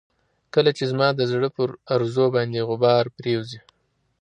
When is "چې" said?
0.77-0.83